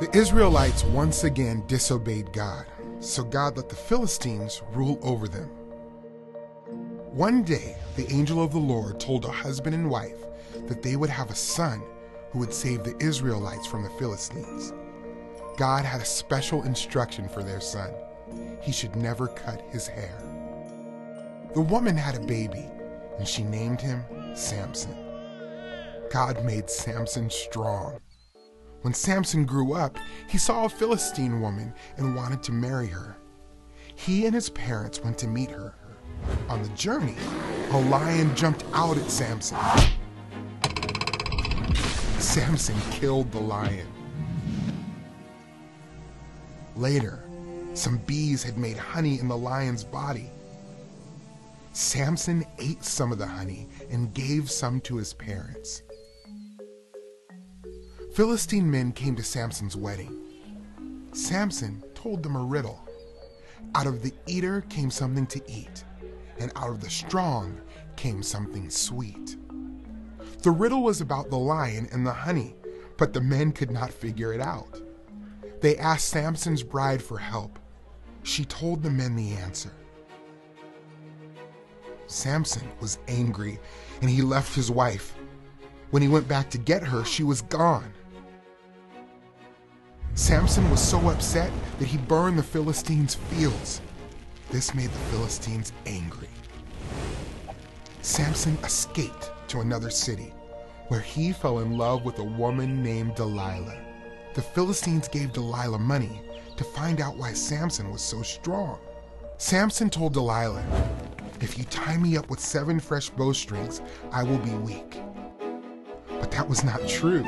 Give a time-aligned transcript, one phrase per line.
[0.00, 2.66] The Israelites once again disobeyed God,
[3.00, 5.48] so God let the Philistines rule over them.
[7.10, 10.24] One day, the angel of the Lord told a husband and wife
[10.68, 11.82] that they would have a son
[12.30, 14.72] who would save the Israelites from the Philistines.
[15.56, 17.90] God had a special instruction for their son.
[18.62, 20.16] He should never cut his hair.
[21.54, 22.68] The woman had a baby,
[23.18, 24.04] and she named him
[24.36, 24.94] Samson.
[26.12, 27.98] God made Samson strong.
[28.82, 33.16] When Samson grew up, he saw a Philistine woman and wanted to marry her.
[33.94, 35.74] He and his parents went to meet her.
[36.48, 37.16] On the journey,
[37.70, 39.58] a lion jumped out at Samson.
[42.18, 43.86] Samson killed the lion.
[46.76, 47.24] Later,
[47.74, 50.30] some bees had made honey in the lion's body.
[51.72, 55.82] Samson ate some of the honey and gave some to his parents.
[58.18, 60.12] Philistine men came to Samson's wedding.
[61.12, 62.80] Samson told them a riddle.
[63.76, 65.84] Out of the eater came something to eat,
[66.40, 67.60] and out of the strong
[67.94, 69.36] came something sweet.
[70.42, 72.56] The riddle was about the lion and the honey,
[72.96, 74.82] but the men could not figure it out.
[75.60, 77.56] They asked Samson's bride for help.
[78.24, 79.70] She told the men the answer.
[82.08, 83.60] Samson was angry
[84.00, 85.14] and he left his wife.
[85.92, 87.92] When he went back to get her, she was gone.
[90.18, 93.80] Samson was so upset that he burned the Philistines' fields.
[94.50, 96.28] This made the Philistines angry.
[98.02, 100.34] Samson escaped to another city
[100.88, 103.78] where he fell in love with a woman named Delilah.
[104.34, 106.20] The Philistines gave Delilah money
[106.56, 108.76] to find out why Samson was so strong.
[109.36, 110.64] Samson told Delilah,
[111.40, 115.00] If you tie me up with seven fresh bowstrings, I will be weak.
[116.08, 117.24] But that was not true.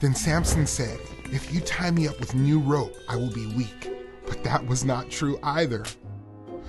[0.00, 0.98] Then Samson said,
[1.30, 3.92] If you tie me up with new rope, I will be weak.
[4.26, 5.84] But that was not true either.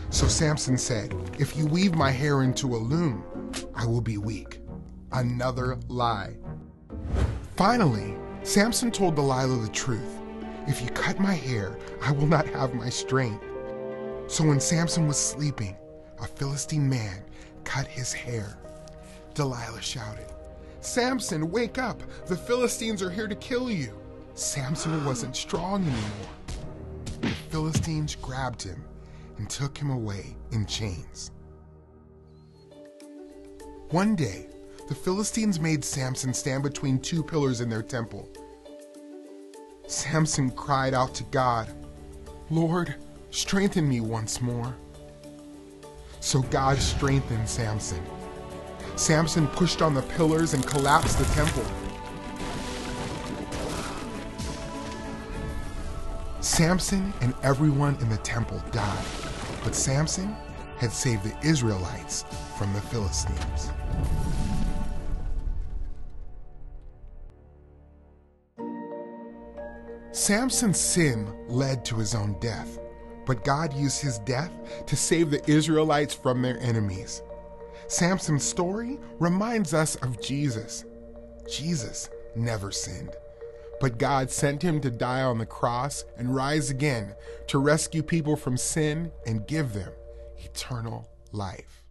[0.10, 3.24] So Samson said, If you weave my hair into a loom,
[3.74, 4.60] I will be weak.
[5.14, 6.36] Another lie.
[7.56, 10.20] Finally, Samson told Delilah the truth.
[10.68, 13.44] If you cut my hair, I will not have my strength.
[14.28, 15.78] So when Samson was sleeping,
[16.22, 17.24] a Philistine man
[17.64, 18.58] cut his hair.
[19.36, 20.28] Delilah shouted,
[20.82, 22.02] Samson, wake up!
[22.28, 23.98] The Philistines are here to kill you!
[24.34, 26.30] Samson wasn't strong anymore.
[27.22, 28.84] The Philistines grabbed him
[29.38, 31.32] and took him away in chains.
[33.90, 34.48] One day,
[34.88, 38.30] the Philistines made Samson stand between two pillars in their temple.
[39.88, 41.74] Samson cried out to God,
[42.50, 42.96] Lord,
[43.32, 44.76] strengthen me once more.
[46.20, 48.04] So God strengthened Samson.
[48.96, 51.66] Samson pushed on the pillars and collapsed the temple.
[56.42, 59.06] Samson and everyone in the temple died,
[59.64, 60.36] but Samson
[60.78, 62.24] had saved the Israelites
[62.58, 63.72] from the Philistines.
[70.12, 72.80] Samson's sin led to his own death,
[73.26, 74.52] but God used his death
[74.86, 77.22] to save the Israelites from their enemies.
[77.88, 80.86] Samson's story reminds us of Jesus.
[81.52, 83.12] Jesus never sinned,
[83.80, 87.16] but God sent him to die on the cross and rise again
[87.48, 89.92] to rescue people from sin and give them
[90.38, 91.84] eternal life.